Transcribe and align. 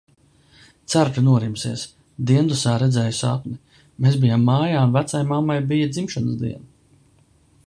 Ceru, 0.93 1.11
ka 1.17 1.23
norimsies. 1.25 1.83
Diendusā 2.31 2.73
redzēju 2.85 3.19
sapni. 3.19 3.55
Mēs 4.07 4.19
bijām 4.25 4.51
mājā 4.51 4.83
un 4.89 4.99
vecaimammai 4.99 5.63
bija 5.75 5.95
dzimšanas 5.95 6.45
diena. 6.45 6.69